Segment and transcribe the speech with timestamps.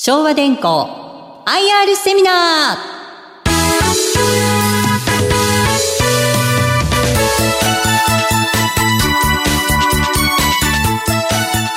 [0.00, 0.88] 昭和電工
[1.44, 2.98] IR セミナー。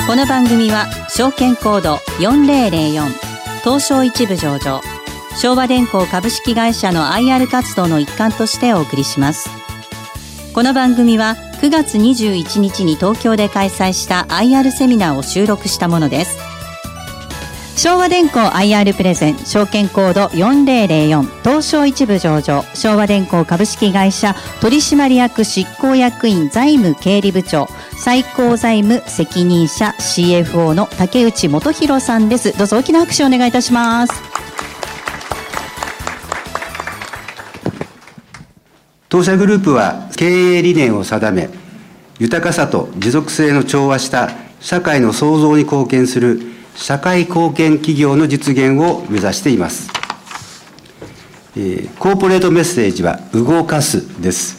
[0.05, 3.07] この番組は証券コード4004
[3.63, 4.81] 東証一部上場
[5.35, 9.49] 昭和電工株式会社の IR 活動の一環としてお送りします。
[10.53, 16.50] この番組は9月21日に東京で開催した IR セミナーを収録したものです。
[17.75, 22.63] 昭和電工 IR プレゼン証券コード4004東証一部上場。
[22.75, 27.67] 昭和電工株式会社取締役執行役員財務経理部長。
[27.97, 32.55] 最高財務責任者 CFO の竹内元弘さんです。
[32.57, 34.13] どうぞ大きな拍手をお願いいたします。
[39.09, 41.49] 当社グループは経営理念を定め
[42.19, 44.29] 豊かさと持続性の調和した
[44.59, 46.41] 社会の創造に貢献する
[46.75, 49.89] 社会貢献企業の実現を目指しています。
[51.55, 54.57] えー、コーポレートメッセージは動かすです。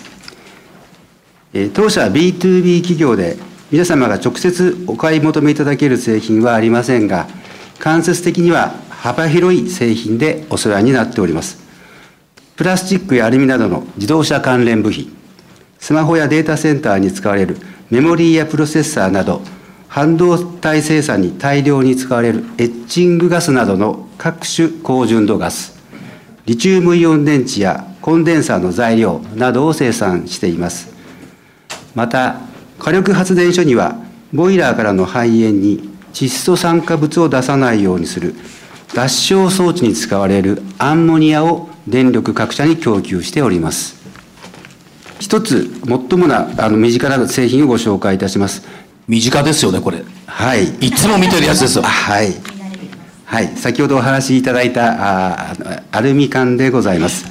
[1.55, 3.37] えー、当社は B2B 企業で
[3.71, 7.27] 皆様が直接お買い求めいただける製品はありませんが、
[7.79, 11.59] 間接的には幅広い製品でお世話になっております。
[12.57, 15.17] プラスチックやアルミなどの自動車関連部品、
[15.79, 17.57] スマホやデータセンターに使われる
[17.91, 19.41] メモリーやプロセッサーなど、
[19.93, 25.79] 半導体生産に大量に使われるエッチングガスなどの各種高純度ガス、
[26.47, 30.95] リチウムイオン電池やコンデンサーの材料などを生産しています。
[31.95, 32.37] また、
[32.79, 33.99] 火力発電所には、
[34.33, 38.35] ボイラーからの排煙に窒素酸化物を出さないようにする
[38.95, 44.01] 脱硝装置に使われるアンモニアを電力各社に供給しております。
[45.21, 48.67] 一つ、最もな、あの、身近な製品をご紹介いたします。
[49.09, 50.03] 身近ですよねこれ。
[50.27, 50.65] はい。
[50.87, 51.83] いつも見てるやつですよ。
[51.83, 52.35] はい。
[53.25, 53.49] はい。
[53.57, 55.55] 先ほどお話しいただいたあ
[55.91, 57.27] アルミ缶でございます。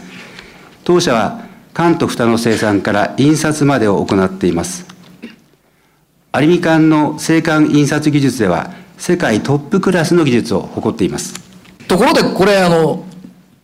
[0.84, 4.86] 当社は缶と蓋の生産から印刷までを行っています。
[6.34, 11.34] アルミ缶の製缶印刷技術では世界トップクラスの技術を誇っています。
[11.88, 13.06] ところでこれあの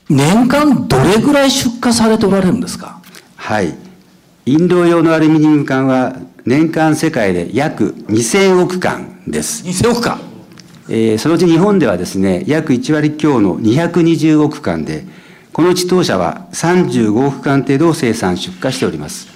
[0.09, 2.99] 年間どれぐらい出荷されておられるんですか？
[3.35, 3.75] はい
[4.47, 6.15] 飲料用のアルミニウム缶は
[6.45, 9.65] 年間世界で約2000億缶です。
[9.65, 10.21] 2000億缶
[10.89, 15.03] えー、そのうち日本ではですね、約1割強の220億缶で、
[15.51, 19.27] このうち当社は35億缶程度を生産出荷しております。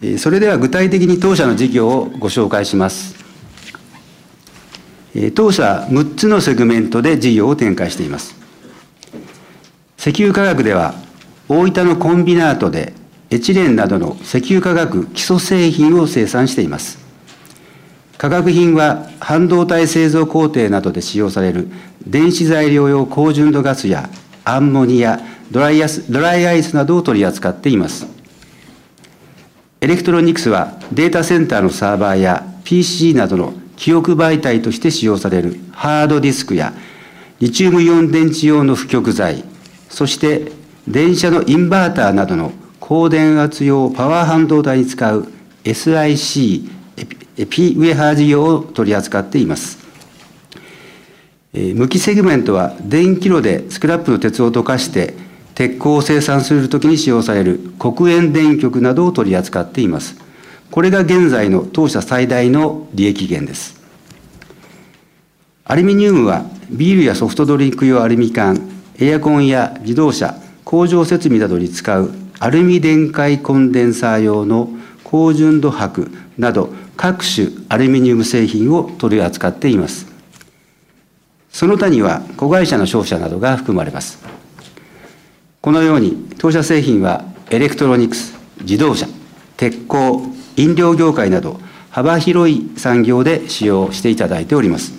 [0.00, 3.16] えー、それでは具体的に当社の事業をご紹介します。
[5.16, 8.36] えー、当社6つのセグメントで事業を展開しています。
[9.98, 10.94] 石油化学では、
[11.48, 12.92] 大分のコンビナートで
[13.30, 16.98] エチレンなどの石油化学基礎製品を生産しています。
[18.16, 21.68] 化学品は半導体製造工程などで使用される
[22.06, 24.08] 電子材料用高純度ガスや
[24.44, 28.06] アンモニア、ドライアスドライアイスなどを取り扱っています。
[29.80, 36.72] エレクトロニクスはデータセンターのサーバーや PC などの記憶媒体として使用されるハードディスクや
[37.38, 39.44] リチウムイオン電池用の負極材、
[39.88, 40.50] そして
[40.88, 42.52] 電車のインバーターなどの
[42.88, 45.28] 高電圧用パワー半導体に使う
[45.62, 46.70] SIC、
[47.50, 49.76] P ウェハー事業を取り扱っています。
[51.52, 55.12] 無機セグメントは電気炉でスクラップの鉄を溶かして
[55.54, 60.16] 鉄鋼を生産するときに使用される黒煙電極などを取り扱っています。
[60.70, 63.78] これが現在の当社最大の利益源です。
[65.66, 68.58] アルミニウムはビールやソフトドリンク用アルミ缶、
[68.98, 74.68] エアコンや自動車、工場設備などに使うアルミ電解コンデンサー用の
[75.04, 80.06] 高純度箔など各種アルミニウム製品を取り扱っています。
[81.50, 84.18] その他には子会社の商社などが含まれます。
[85.60, 89.06] このように当社製品はエレクトロニクス、自動車、
[89.56, 90.22] 鉄鋼、
[90.56, 91.60] 飲料業界など
[91.90, 94.92] 幅広い産業で使用していただいております。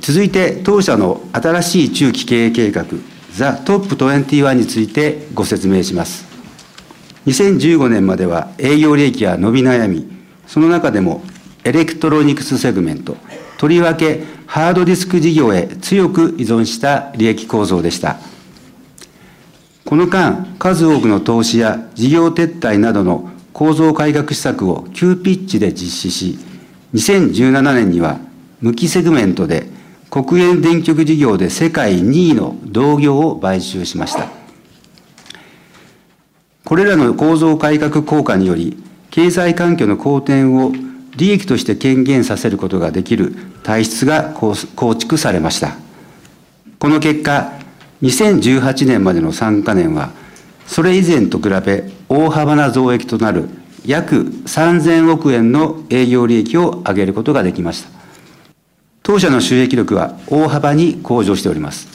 [0.00, 2.86] 続いて当社の新しい中期経営計画
[3.34, 6.26] ザ・トップ21についてご説明します。
[7.26, 10.06] 2015年までは営業利益は伸び悩み、
[10.46, 11.22] その中でも
[11.64, 13.16] エレクトロニクスセグメント、
[13.56, 18.18] とりわけハードディスク事業へ強く依存した利益構造でした。
[19.86, 26.38] この間、数多くの投資や事業撤退などの構造改革施策を急ピッチで実施し、
[26.92, 28.18] 2017年には
[28.60, 29.66] 無機セグメントで
[30.12, 34.28] 国営電極事業で世界2位の同業を買収しました。
[36.66, 38.76] これらの構造改革効果により、
[39.10, 40.70] 経済環境の好転を
[41.16, 45.76] 利益として権限させることができる体質が構築されました。
[46.78, 47.50] この結果、
[48.02, 50.10] 2018年までの3か年は、
[50.66, 53.48] それ以前と比べ大幅な増益となる
[53.86, 58.01] 約3000億円の営業利益を上げることができました。
[59.02, 61.88] 当社の収益力は大幅に向上しております。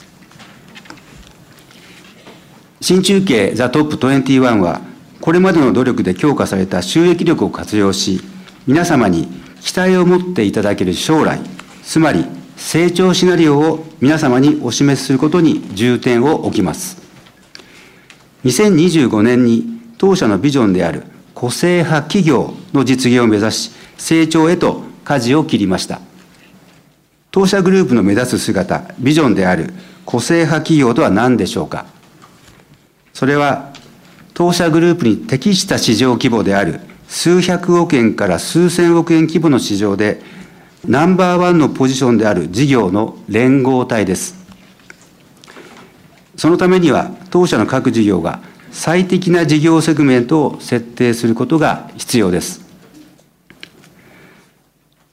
[2.80, 4.80] 新中継ザトップ21は、
[5.20, 8.20] これまでの努力で強化された収益力を活用し、
[8.66, 9.26] 皆様に
[9.60, 11.40] 期待を持っていただける将来、
[11.82, 12.24] つまり
[12.56, 16.98] 成長シナリオを皆様にお示しすることに重点を置きます。
[18.44, 26.00] 2025年に当社のビジョンである個性派企業の実現を目指し、成長へと舵を切りました。
[27.30, 29.72] 当社グループの目指す姿、ビジョンである
[30.06, 31.84] 個性派企業とは何でしょうか？
[33.12, 33.72] それは、
[34.32, 40.20] 当社グループに適した市場規模である数百億円から数千億円規模の市場で
[40.86, 44.36] ナンバーワンのポジションである事業の連合体です。
[46.36, 48.40] そのためには、当社の各事業が
[48.70, 52.62] 最適な事業セグメントを設定することが必要です。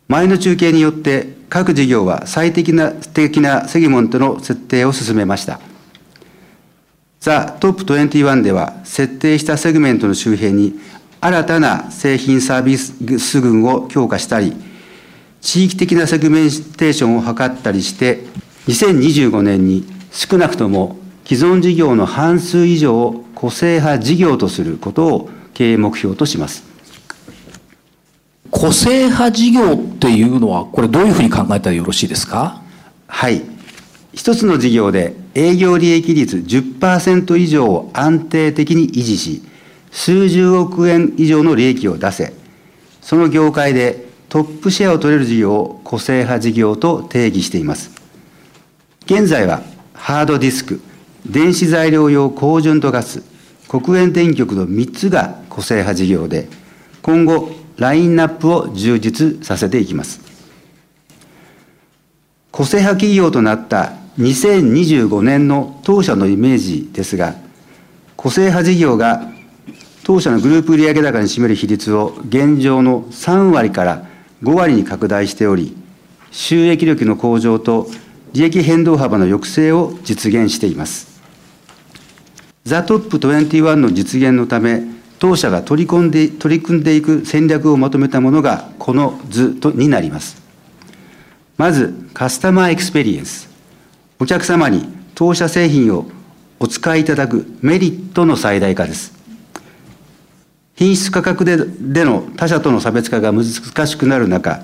[0.08, 5.60] 前の中計によって各事業は最適な的なセグメントの設定を進めました。
[7.20, 10.80] ザ・トップ21では設定したセグメントの周辺に
[11.22, 14.54] 新たな製品サービス群を強化したり、
[15.42, 18.24] 地域的なセグメンテーションを図ったりして、
[18.68, 26.75] 2025年に少なくとも既存事業の半数以上を個性派事業とすることを経営目標とします。
[28.57, 32.62] 個性派事業っていうのは、これどういうふうに考えたらよろしいですか？
[33.06, 33.42] はい。
[34.13, 39.44] 一つの事業で営業利益率10%以上を安定的に維持し、
[39.92, 42.34] 数十億円以上の利益を出せ、
[43.02, 47.92] その業界でトップシェアを取れる事業を個性派事業と定義しています。
[49.06, 49.63] 現在は
[49.94, 50.80] ハードディスク、
[51.30, 53.22] 電子材料用高純度ガス、
[53.68, 56.48] 黒煙電極の3つが個性派事業で、
[57.01, 60.22] 今後、ラインナップを充実させていきます。
[62.51, 67.36] 個性派企業となった2025年の当社のイメージですが、
[68.16, 69.30] 個性派事業が
[70.04, 74.06] 当社のグループ売上高に占める比率を現状の3割から
[74.44, 75.75] 5割に拡大しており、
[76.31, 77.88] 収益力の向上と
[78.33, 81.22] 利益変動幅の抑制を実現しています。
[82.63, 84.95] ザ・トップ21の実現のため、
[85.25, 90.39] 当社が取り込んで取り組んでいく戦略をまとめたものがこの図とになります。
[91.57, 93.50] まず、カスタマーエクスペリエンス。
[94.19, 96.06] お客様に当社製品を
[96.60, 99.13] お使いいただくメリットの最大化です。
[100.75, 103.45] 品質価格ででの他社との差別化が難
[103.88, 104.62] しくなる中、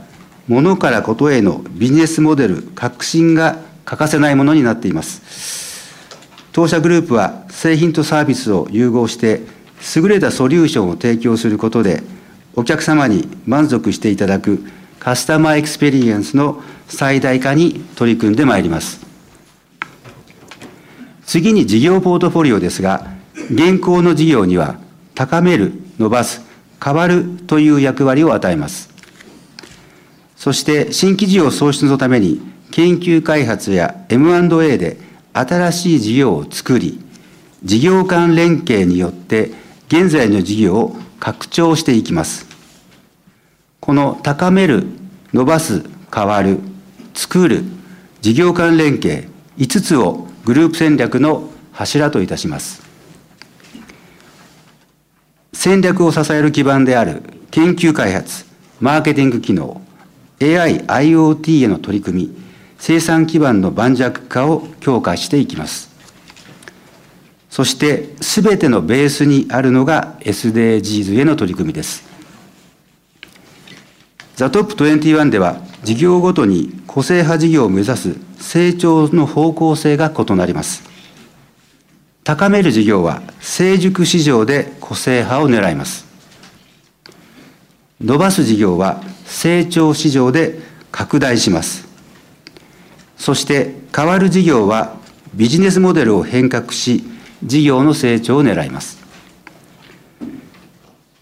[0.48, 5.96] 物からことへのビジネスモデル革新が欠かせないものになっています。
[6.52, 9.42] 当社グループは製品とサービスを融合して、
[9.96, 12.04] 優れたソリューションを提供することで、
[12.56, 14.64] お客様に満足していただく
[15.00, 19.02] カスタマーエクスペリエンスの最大化に取り組んでまいります。
[21.26, 23.08] 次に事業ポートフォリオですが、
[23.50, 24.76] 現行の事業には
[25.16, 26.42] 高める伸ばす、
[26.84, 28.90] 変わるという役割を与えます。
[30.36, 32.42] そして新規事業創出のために
[32.72, 34.98] 研究開発や M&A で
[35.34, 37.00] 新しい事業を作り、
[37.64, 39.52] 事業間連携によって
[39.92, 42.48] 現在の事業を拡張していきます。
[43.82, 44.86] この高める、
[45.34, 45.84] 伸ばす、
[46.16, 46.60] 変わる、
[47.14, 47.66] 作る、
[48.22, 52.82] 事業間連携5つをグループ戦略の柱といたします。
[55.52, 57.22] 戦略を支える基盤である
[57.52, 58.46] 研究開発、
[58.80, 59.82] マーケティング機能、
[60.42, 62.44] AI、IoT への取り組み、
[62.78, 65.91] 生産基盤の盤石化を強化していきます。
[67.52, 72.04] そして、すべてのベースにあるのが SDGs への取り組みです。
[74.38, 80.84] ザトップ21では、事業ごとに個性派事業を目指す成長の方向性が異なります。
[82.24, 86.06] 高める事業は成熟市場で個性派を狙います。
[88.00, 90.60] 伸ばす事業は成長市場で
[90.92, 91.88] 拡大します。
[93.18, 94.96] そして変わる事業は
[95.34, 97.04] ビジネスモデルを変革し、
[97.44, 99.00] 事業の成長を狙います。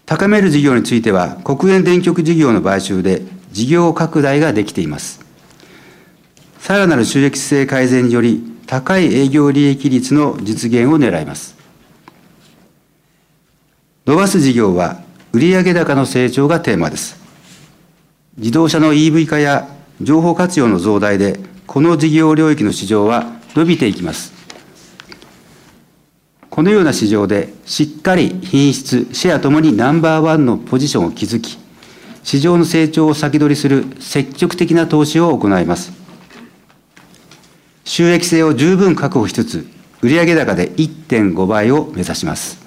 [0.06, 3.22] 高める事業については、国営電極事業の買収で
[3.52, 5.20] 事業拡大ができています。
[6.58, 11.56] さらなる収益性改善により、高い営業利益率の実現を狙います。
[14.06, 15.00] 伸ばす事業は
[15.32, 17.16] 売上高の成長がテーマです。
[18.36, 19.68] 自動車の EV 化や
[20.00, 24.39] 情報活用の増大で、この事業領域の市場は伸びていきます。
[26.50, 31.58] このような市場でしっかり品質、シェアともにナンバーワンのポジションを築き、
[32.24, 35.92] 市場の成長を先取りする積極的な投資を行います。
[37.84, 39.66] 収益性を十分確保しつつ、
[40.02, 42.58] 売上高で1.5倍を目指します。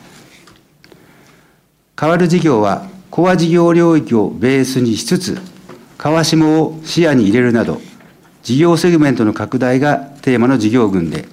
[1.99, 5.37] 変わる事業は、コア事業領域をベースにしつつ、
[5.97, 7.81] 川下を視野に入れるなど、
[8.43, 11.32] 事業セグメントの拡大がテーマの事業群で、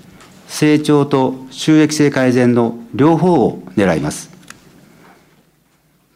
[0.50, 4.30] 成長と収益性改善の両方を狙います。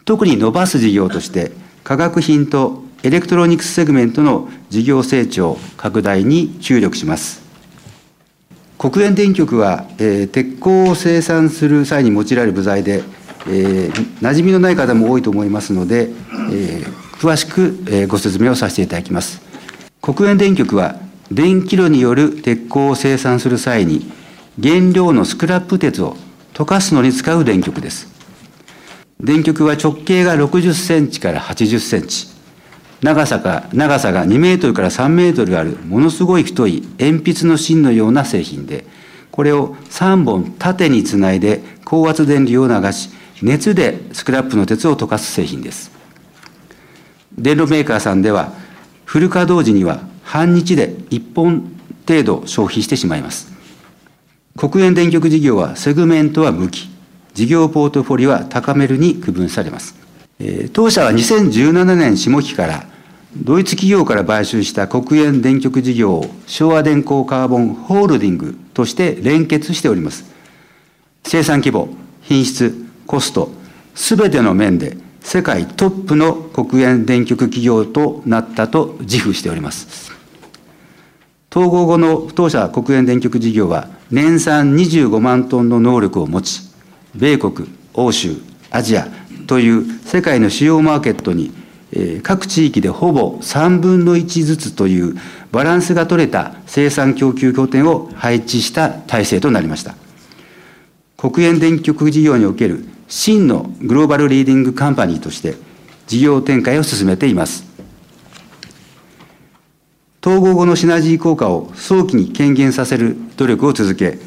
[0.05, 1.53] 特に伸ばす事業として、
[1.85, 7.43] 化学品とエレクトロニクスセグメントの事業成長、拡大に注力します。
[8.77, 13.05] 黒鉛電極は、えー、鉄鋼を生産する際に用いられる部材で、
[13.47, 16.09] えー、馴染みのない方も多いと思いますので、
[16.51, 16.85] えー、
[17.19, 19.41] 詳しく、えー、ご説明をさせていただきます。
[20.03, 20.97] 国連電極は
[21.31, 24.13] 電気炉による鉄鋼を生産する際に
[24.63, 26.17] 原料のスクラップ鉄を
[26.53, 28.09] 溶かすのに使う電極です。
[29.21, 32.29] 電極は直径が60センチから80センチ、
[33.03, 38.87] 長さが長さが2メートルから3メートルあるものすごい太い鉛筆の芯のような製品で、
[39.31, 43.11] これを3本縦につないで高圧電流を流し、
[43.43, 45.91] 熱でスクラップの鉄を溶かす製品です。
[47.37, 48.53] 電炉メーカーさんでは、
[49.05, 51.73] フル稼働時には半日で1本
[52.07, 53.54] 程度消費してしまいます。
[54.57, 56.89] 国営電極事業はセグメントは向き、
[57.35, 59.97] 事業ポートフォリオは高めるに区分されます。
[60.73, 62.87] 当社は2017年下期から
[63.37, 70.33] ドイツ企業から買収した国営電極事業を昭和電工カーボンホールディングとして連結しております。
[71.25, 71.89] 生産規模、
[72.23, 73.51] 品質、コスト、
[73.97, 80.13] すべての面で世界トップの国営電極企業となったと自負しております。
[81.51, 86.61] 統合後の当社国営電極事業は年産25万トンの能力を持ち、
[87.17, 88.37] 米国、欧州、
[88.71, 89.09] アジア
[89.49, 91.53] という世界の主要マーケットに
[92.23, 95.17] 各地域でほぼ3分の1ずつという
[95.51, 99.97] バランスが取れた生産供給拠点を配置した体制となりました。
[101.17, 105.57] 国営電極事業における真のグローバルリーディングカンパニーとして
[106.07, 107.74] 事業展開を進めています。
[110.25, 114.19] 統合後のシナジー効果を早期に軽減させる努力を続け、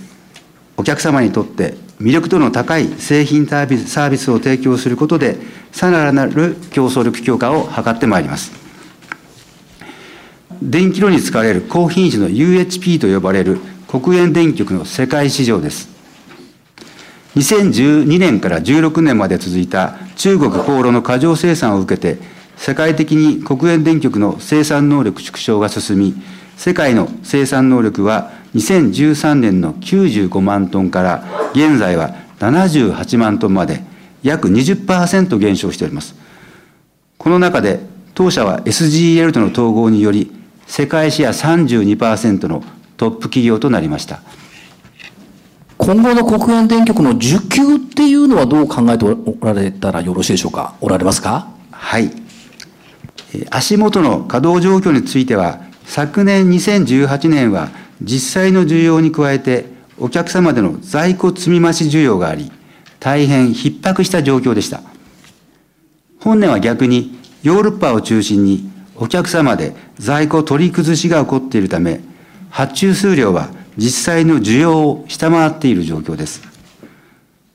[0.77, 5.37] お客様にとって魅力度の高い製品サービスを提供することで、
[5.71, 8.51] さらなる競争力強化を図ってまいります。
[10.61, 15.89] 電気炉に使われる高品質の UHP と呼ばれる国営電極の世界市場です。
[17.37, 26.15] 2012年から16年まで続いた中国高炉の過剰生産を受けて、世界的に国営電極の生産能力縮小が進み、
[26.57, 31.23] 世界の生産能力は2013年の95万トンから
[31.53, 33.83] 現在は78万トンまで
[34.23, 36.15] 約20%減少しております。
[37.17, 37.79] この中で
[38.15, 40.31] 当社は SGL との統合により
[40.65, 42.63] 世界シェア32%の
[42.97, 44.21] トップ企業となりました。
[45.77, 50.73] 今後の国営電極の需給っていうのはどう考えておられたらよろしいでしょうか？
[50.81, 51.47] おられますか？
[51.71, 52.11] はい。
[53.49, 57.69] 足元の稼働状況については、昨年2018年は
[58.01, 59.65] 実際の需要に加えて
[59.97, 62.51] お客様での在庫積み増し需要があり、
[62.99, 64.81] 大変逼迫した状況でした。
[66.19, 72.01] 本年は逆にヨーロッパを中心にお客様で在庫取り崩しが起こっているため、
[72.49, 76.41] 発注数量は実際の需要を下回っている状況です。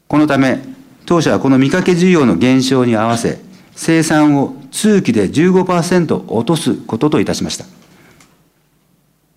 [0.06, 0.60] このため、
[1.04, 3.40] 当社はこの見かけ需要の減少に合わせ、
[3.74, 7.66] 生産を通期で15%落とすことといたしました。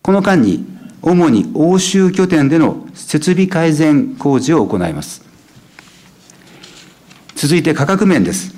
[0.02, 0.66] この間に、
[1.02, 5.24] 主に欧州拠点での設備改善工事を行います。
[7.36, 8.56] 続いて価格面です。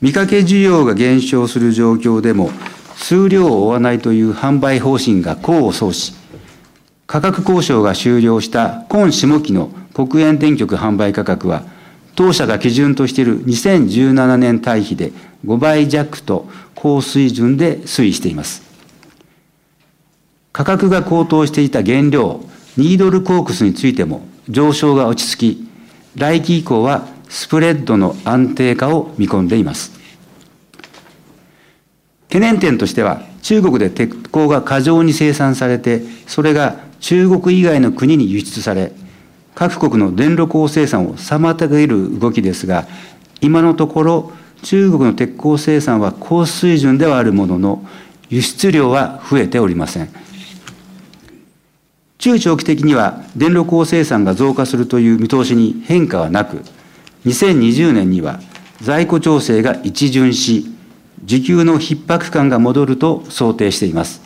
[0.00, 2.50] 見かけ需要が減少する状況でも、
[2.96, 6.14] 数量を追わないという販売方針が功を奏し、
[7.06, 11.64] 価格交渉が終了した今下期の国営電極販売価格は、
[12.14, 15.12] 当社が基準としている2017年対比で
[15.46, 18.62] 5倍弱と高水準で推移しています。
[20.52, 22.44] 価格が高騰していた原料、
[22.76, 25.68] ニードルコークスについても上昇が落ち着き、
[26.16, 29.92] 来期以降はスプレッドの安定化を見込んでいます。
[32.28, 38.92] 懸念点としては、中国で鉄鋼が過剰に生産されて、それが中国以外の国に輸出され、
[39.60, 42.86] 各国の電力鋼生産を妨げる動きですが、
[43.42, 47.86] 今のところ、中国の鉄鋼生産は高水準ではあるものの、
[48.30, 50.08] 輸出量は増えておりません。
[52.16, 56.62] 中長期的には電力鋼生産が増加するという見通しに変化はなく、
[57.26, 58.40] 2020年には
[58.80, 60.74] 在庫調整が一巡し、
[61.26, 64.22] 需給の逼迫感が戻ると想定しています。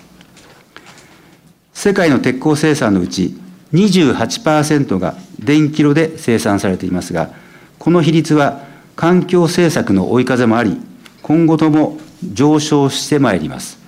[1.72, 3.36] 世界の鉄鋼生産のうち
[3.74, 7.30] 28%が電気炉で生産されていますが、
[7.78, 8.62] この比率は
[8.96, 10.80] 環境政策の追い風もあり、
[11.22, 11.98] 今後とも
[12.32, 13.78] 上昇してまいります。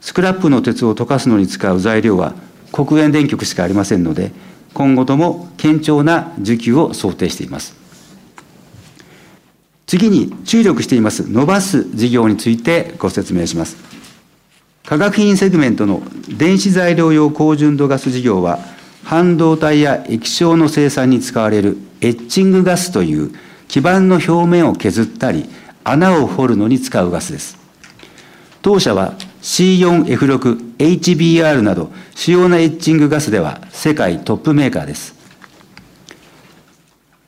[0.00, 2.34] スクラップの鉄を溶かすのに使う材料は
[2.72, 4.32] 国営電極しかありませんので、
[4.74, 7.74] 今後とも堅調な需給を想定しています。
[9.86, 13.91] 次に注力しています伸ばす事業についてご説明します。
[14.84, 18.58] 化学品セグメントの電子材料用高純度ガス事業は、
[19.04, 23.32] 半導体や液晶の生産に使われるエッチングガスという
[23.68, 25.48] 基板の表面を削ったり、
[25.84, 27.58] 穴を掘るのに使うガスです。
[28.60, 35.14] 当社は C4F6、HBR など主要なエッチングガスでは世界トップメーカーです。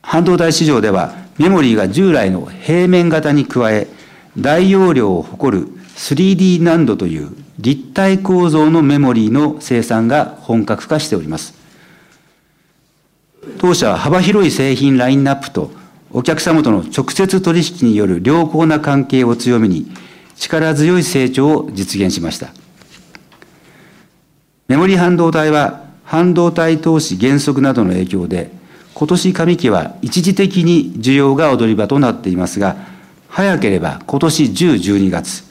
[0.02, 3.88] 半導体市場ではメモリーが従来の平面型に加え、
[4.38, 11.54] 大容量を誇る 3D 難度という立体構造のメモリーの生産が本格化しております。
[13.58, 15.70] 当社は幅広い製品ラインナップと
[16.10, 19.90] お客様との直接取引による良好な関係を強みに、
[20.36, 22.52] 力強い成長を実現しました。
[24.68, 28.50] メモリー半導体は半導体投資減速などの影響で、
[28.94, 32.76] 今年上期は一時的に需要が踊り場となっていますが、
[33.28, 35.44] 早ければ今年10、12月、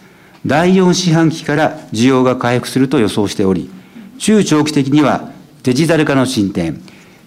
[0.45, 3.69] 第4四半期から需要が回復すると予想しており、
[4.19, 5.31] 中長期的には
[5.63, 6.81] デジタル化の進展、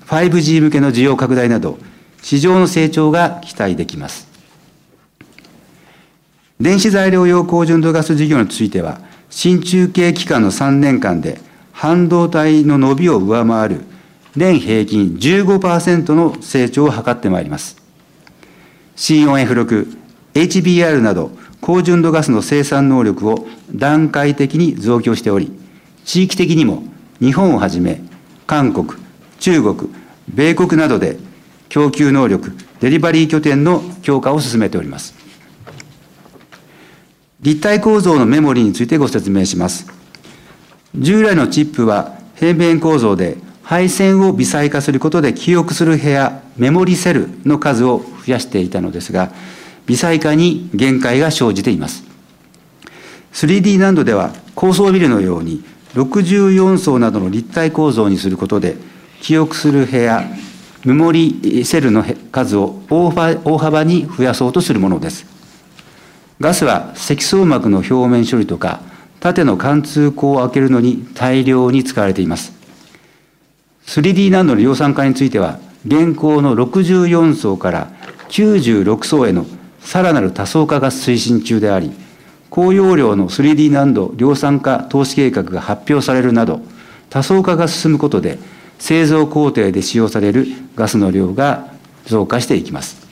[0.07, 1.79] 5G 向けの需要拡大など、
[2.23, 4.29] 市場の成長が期待できます。
[6.61, 11.41] 電子材料用高純度ガス事業については、新中継期間の3年間で
[11.73, 13.81] 半導体の伸びを上回る
[14.35, 17.77] 年平均15%の成長を図ってまいります。
[18.97, 19.97] C4F6、
[20.35, 21.31] HBR など
[21.67, 25.51] 高純度ガスの生産能力を段階的に増強しており、
[26.05, 26.85] 地域的にも
[27.19, 28.03] 日本をはじめ
[28.47, 28.91] 韓国、
[29.41, 29.91] 中国、
[30.29, 31.19] 米国などで
[31.69, 35.13] 供給能力、デリバリー拠点の強化を進めております。
[37.41, 39.89] 立体構造のメモリについてご説明します。
[40.95, 49.33] 従来のチップは平面構造で配線を微細化することで記憶する部屋、メモリセルの数を増やしていたのですが、
[49.87, 52.05] 微細化に限界が生じています。
[53.33, 55.63] 3D 難度では高層ビルのように
[55.95, 58.77] 64層などの立体構造にすることで
[59.21, 60.25] 記憶する部屋、
[60.85, 63.11] メモリセルの数を大
[63.59, 65.27] 幅に増やそうとするものです。
[66.39, 68.81] ガスは積層膜の表面処理とか、
[69.21, 72.53] 縦の貫通口を開けるのに大量に使われています。
[73.87, 77.91] 3D 難度の量産化については、現行の64層から
[78.29, 79.47] 96層への
[79.87, 81.93] さらなる多層化が推進中であり、
[82.51, 86.61] 高容量の 3D 難度量産化投資計画が発表されるなど、
[87.09, 88.41] 多層化が進むことで、
[88.81, 91.69] 製造工程で使用されるガスの量が
[92.07, 93.07] 増加していきます。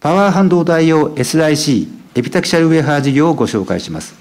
[0.00, 4.16] パワー半導体用 SIC エピタキシャルウェハー事業をご紹介します。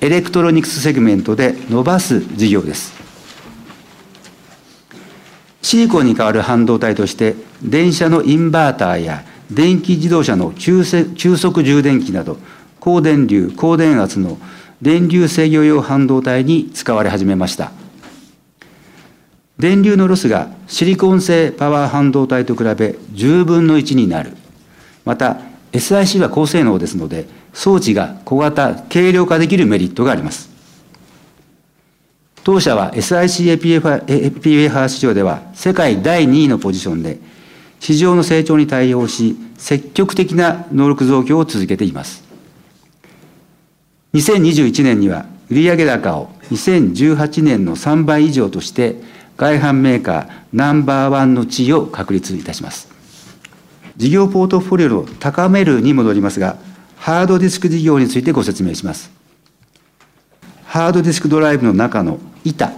[0.00, 2.95] エレクトロニクスセグメントで伸ばす事業です。
[5.66, 12.36] シリコンに代わる半導体として、電車のインバーターや電気自動車の急速充電器など、
[12.78, 14.38] 高電流、高電圧の
[14.80, 17.72] 電流制御用半導体に使われ始めました。
[19.58, 24.36] 電流のロスがシリコン製パワー半導体と比べ10分の1になる。
[25.04, 25.38] また、
[25.72, 30.48] SIC は高性能ですので、装置が小型、軽量化できるメリットがあります。
[32.46, 37.18] 当社は SIC-APF 市場では世界第2位のポジションで、
[37.80, 42.22] 市場の成長に対応し、積極的な能力増強を続けています。
[44.14, 48.94] 2021年には売上高を2018年の3倍以上として、
[49.36, 52.88] 外販メーカーナンバーワンの地位を確立いたします。
[53.96, 56.58] 事業ポートフォリオを高めるに戻りますが、
[56.96, 59.15] ハードディスク事業についてご説明します。
[60.66, 62.72] ハードディスクドライブの中の板、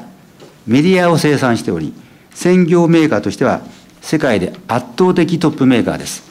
[0.66, 1.94] メディアを生産しており、
[2.30, 3.62] 専業メーカーとしては
[4.02, 6.22] 世界で圧倒的トップメーカーです。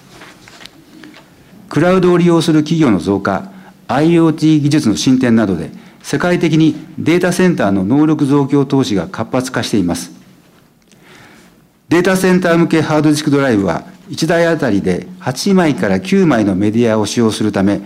[1.67, 3.51] クラウドを利用する企業の増加、
[3.87, 5.71] IoT 技術の進展などで、
[6.03, 10.11] 世界的にデータセンターの能力増強投資が活発化しています。
[11.89, 17.81] データセンター向けハードディスクドライブは、1台あたりで8枚から9枚のメディアを使用するため、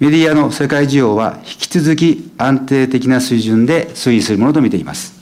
[0.00, 5.14] メディアの世界需要は引き続き安定的な水準で推移するものと見ています。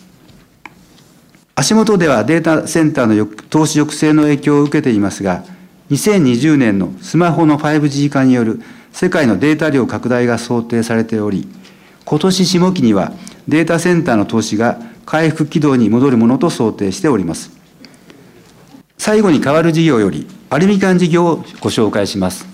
[1.54, 5.44] 足元ではデータセンターの投資抑制の影響を受けていますが、
[5.90, 11.46] 2020年のスマホの 5G 化による世界のデータ量拡大が想定されており、
[12.06, 13.12] 今年下期には
[13.46, 17.50] データセンターの投資が回復軌道に戻るものと想定しております。
[18.96, 22.51] 最後に変わる事業より、アルミ缶事業をご紹介します。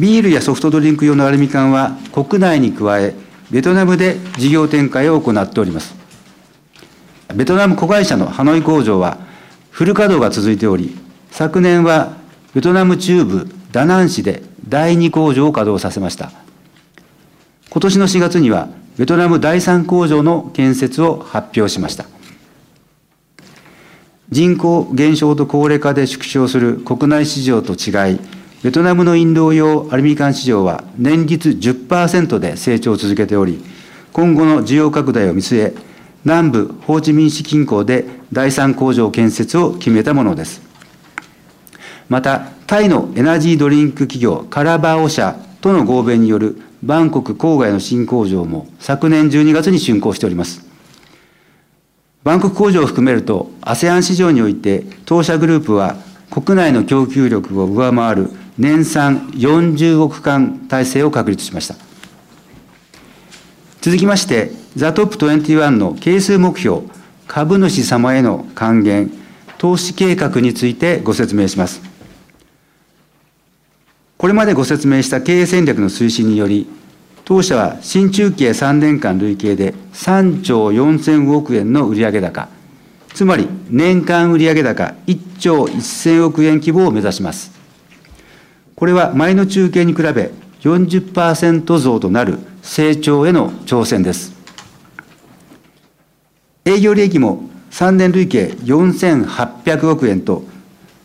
[0.00, 3.14] ビールやソフトドリンク用のアルミ缶は国内に加え、
[3.50, 5.94] ベトナムで事業展開を行っております。
[7.34, 9.18] ベトナム子会社のハノイ工場は
[9.70, 10.96] フル稼働が続いており、
[11.30, 12.16] 昨年は
[12.54, 16.32] ベトナム中部ダナン市で第2工場を稼働させました。
[17.68, 22.06] 今年の4月にはベトナム第3工場の建設を発表しました。
[24.30, 33.64] 人口減少と高齢化で縮小する国内市場と違い、ベトナムの飲料用アルミ缶市場は年率10%で成長を続けており、
[34.12, 35.74] 今後の需要拡大を見据え、
[36.24, 40.60] 南部ホーチミン市近郊で第3工場建設を決めたものです。
[42.10, 50.68] また、タイのエナジードリンク企業カラバオ社との合弁によるバンコク郊外の新工場も昨年12月に竣工しております。
[52.24, 55.96] バンコク工場を含めると、ASEAN 市場において当社グループは
[56.30, 61.74] 国内の供給力を上回る年産40億缶体制を確立しました。
[63.80, 66.82] 続きまして、ザトップ21の係数目標、
[67.26, 69.10] 株主様への還元、
[69.58, 71.82] 投資計画についてご説明します。
[74.16, 76.68] これまでご説明した経営戦略の推進により、
[77.24, 82.48] 当社は新中期3年間累計で3兆4000億円の売上高、
[83.14, 87.52] つまり年間売上高1兆1000億円規模を目指します。
[88.74, 90.30] これは前の中継に比べ
[90.62, 94.32] 40%増となる成長への挑戦です。
[96.64, 100.44] 営業利益も3年累計4800億円と、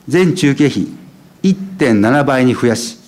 [0.07, 0.87] 全中継費
[1.43, 2.99] 1.7倍に増やし、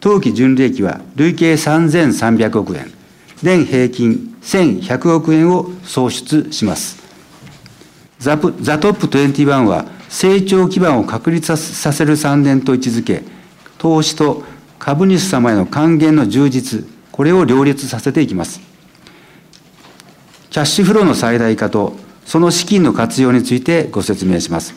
[0.00, 2.92] 当期純利益は累計3300億円、
[3.42, 7.03] 年平均1100億円を創出します。
[8.18, 13.22] ザトップ21は成長基盤を確立させる3年と位置づけ、
[13.78, 14.44] 投資と
[14.78, 18.60] 株主様への還元の充実、これを両立させていきます。
[20.50, 24.74] キャッシュフローの最大化と、その資金の活用についてご説明します。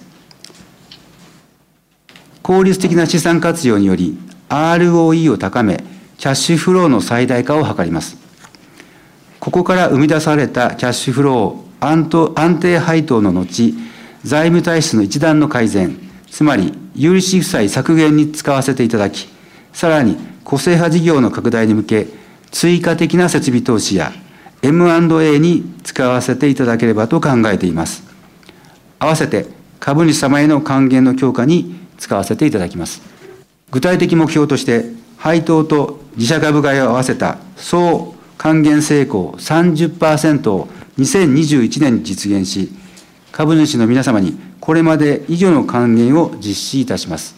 [2.41, 4.17] 効率的な資産活用により、
[4.49, 5.83] ROE を高め、
[6.17, 8.17] キャッシュフローの最大化を図ります。
[9.39, 13.73] ここから生み出されたキャッシュフローを安定配当の後、
[14.23, 15.97] 財務体質の一段の改善、
[16.29, 19.29] つまり有利子負債削減に使わせていただき、
[19.73, 22.07] さらに個性派事業の拡大に向け、
[22.51, 24.11] 追加的な設備投資や
[24.61, 28.03] M&A に使わせていただければと考えています。
[28.99, 29.45] 合わせて
[29.79, 33.01] 株主様への還元の強化に使わせていただきます。
[33.69, 34.85] 具体的目標として、
[35.17, 42.69] 配当と自社株買いを合わせた総還元成功30%を2021年に実現し、
[43.31, 47.35] 株主の皆様にこれまで以上の還元を実施いたします。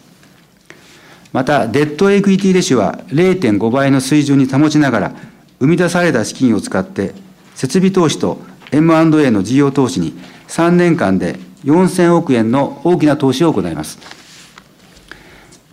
[1.31, 5.15] また、デッドエクイティレシオは0.5倍の水準に保ちながら、
[5.59, 7.13] 生み出された資金を使って、
[7.53, 8.39] 設備投資と
[8.71, 10.13] M&A の事業投資に
[10.47, 13.99] 3年間で4000億円の大きな投資を行います。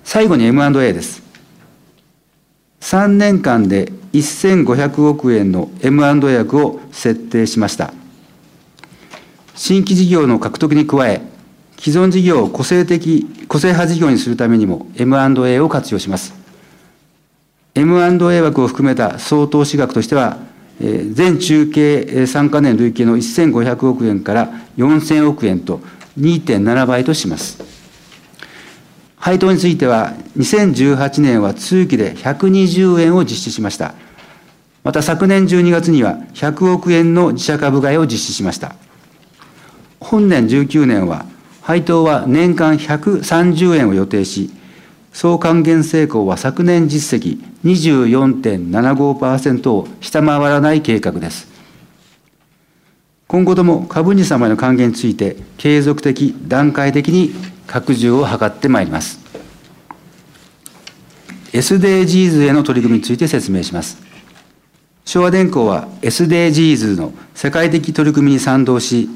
[0.03, 1.26] 最後に M&A です。
[2.87, 7.93] 3年間で1500億円の M&A 役を設定しました。
[9.57, 11.21] 新規事業の獲得に加え、
[11.81, 16.33] 既存事業を個性的、個性派事業にするためにも M&A を活用します。
[17.75, 20.39] M&A 枠を含めた総投資額としては、
[20.79, 25.81] 全中継3か年累計の1500億円から4000億円と
[26.21, 27.76] 2.7倍とします。
[29.17, 33.95] 配当については、2018年は通期で120円を実施しました。
[34.85, 38.77] また昨年12月には100億円の自社株買いを実施しました。
[39.99, 41.27] 本年19年は、
[41.63, 44.51] 配当は年間130円を予定し、
[45.13, 51.56] 総還元成功は昨年実績24.75%を下回らない計画です。
[53.29, 57.35] 今後とも株主様への還元について継続的、段階的に
[57.67, 59.19] 拡充を図ってまいります。
[61.53, 63.99] SDGs への取り組みについて説明します。
[65.05, 69.09] 昭和電工は SDGs の世界的取り組みに賛同し、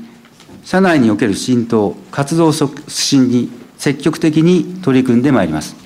[0.64, 5.76] 社内における浸透、活動促進に積極的に取り組んでまいります。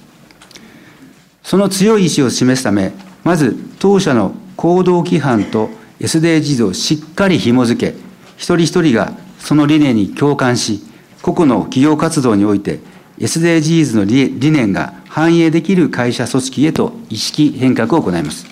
[1.42, 5.68] その強い意志を示すため、まず当社の行動規範と
[6.00, 7.94] SDGs をしっかり紐づけ、
[8.44, 10.82] 一人一人がその理念に共感し、
[11.22, 12.80] 個々の企業活動において
[13.18, 18.44] SDGs の理念が反映できる会社組織へと意識変革を行います。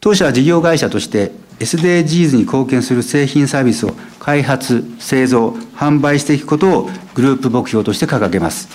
[0.00, 8.68] 当社は事業会社として SDGs に貢献する製品サービスを開発、製造、販売していくことをグループ目標として掲げます。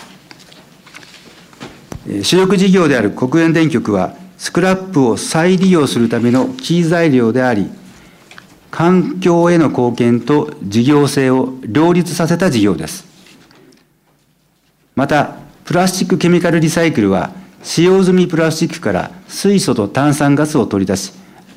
[2.21, 7.69] 主力事業である国連電極は、スクラップを再利用するためのキー材料であり、
[8.71, 13.05] 環境への貢献と事業性を両立させた事業です。
[14.95, 17.31] また、プラスチックケミカルリサイクルは、
[17.63, 21.13] 使用済みプラスチックから水素と炭酸ガスを取り出し、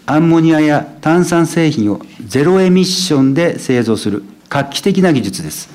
[0.07, 5.68] アンモニアや炭酸製品をゼロエミッションで製造する画期的な技術です。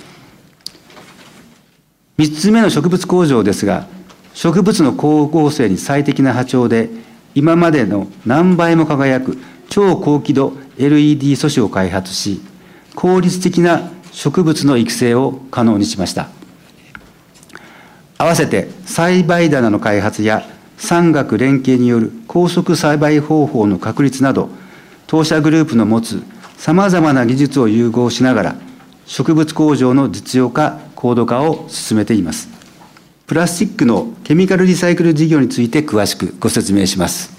[2.20, 3.88] 3つ目の植物工場ですが、
[4.34, 6.90] 植物の光合成に最適な波長で、
[7.34, 9.38] 今までの何倍も輝く
[9.70, 12.42] 超高輝度 LED 素子を開発し、
[12.96, 16.30] 効率的な植物の育成を可能にしました。
[18.18, 20.44] 合わせて栽培棚の開発や
[20.78, 24.50] 産学連携による高速栽培方法の確立など、
[25.08, 26.22] 当社グループの持つ
[26.58, 28.56] さまざまな技術を融合しながら、
[29.06, 32.50] 植物工場の実用化、高度化を進めています。
[33.26, 37.39] プラスチックのケミカルリサイクル事業について詳しくご説明します。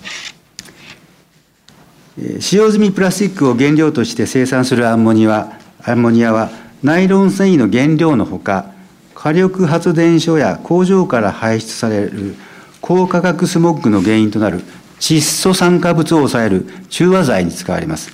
[2.41, 6.51] 使用済みプラスチックを原料として生産するアンモニアアンモニアは、
[6.83, 8.73] ナイロン繊維の原料のほか、
[9.15, 12.35] 火力発電所や工場から排出される
[12.81, 14.63] 高化学スモッグの原因となる
[14.99, 18.13] 窒素酸化物を抑える中和剤に使われます。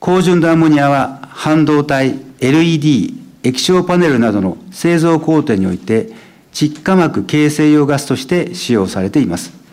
[0.00, 6.08] 高純度アンモニアは半導体、LED、液晶パネルなどの製造工程において
[6.52, 9.63] 窒化膜形成用ガスとして使用されています。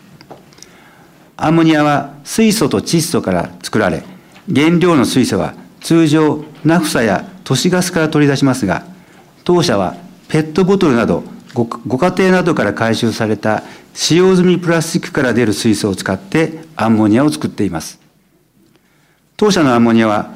[1.36, 4.04] アンモニアは水素と窒素から作られ、
[4.52, 8.84] 原料の水素は通常ナフサや都市ガスから取り出しますが、
[9.44, 9.96] 当社は
[10.28, 17.98] ペットボトルなどごご家庭などから回収された使用済みプラスチックから出る水素を使ってアンモニアを作っています。
[19.36, 20.30] 当社のアンモニアは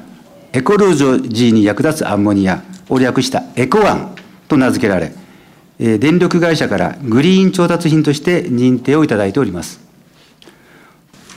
[0.53, 4.15] エコロジーに役立つアンモニアを略したエコアン
[4.47, 5.13] と名付けられ、
[5.79, 9.86] 電力会社からグリーン調達品として認定をいただいております。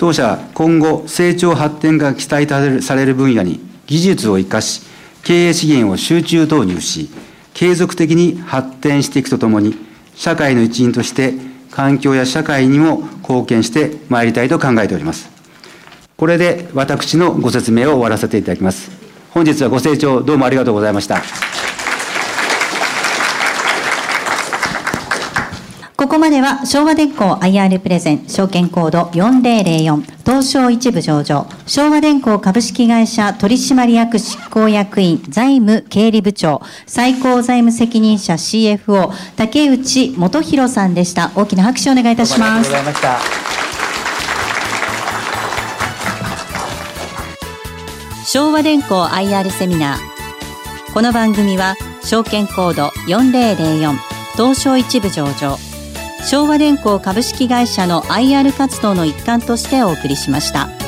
[0.01, 2.47] 当社は今後成長発展が期待
[2.83, 4.81] される分野に技術を生かし、
[5.25, 7.11] 経営資源を集中導入し、
[7.53, 9.75] 継続的に発展していくとともに、
[10.15, 11.35] 社会の一員として
[11.71, 15.29] 環境や社会にも貢献してまいりたいと考えております。
[16.17, 18.91] これで私のご説明を終わらせていただきます。
[19.33, 21.21] 本日はご清聴どうもありがとうございました。
[26.01, 31.47] ここまでは昭和電工 IR プレゼン証券コード4004東証一部上場。
[31.67, 41.33] 昭和電工株式会社取締役執行役員財務経理部長最高財務責任者 CFO 竹内元弘さんでした。
[41.35, 42.71] 大きな拍手をお願いいたします。
[48.25, 50.95] 昭和電工 IR セミナー。
[50.95, 53.99] この番組は証券コード4004
[54.39, 55.70] 東証一部上場
[56.29, 60.80] 昭和電工株式会社の IR 活動の一環としてお送りしました。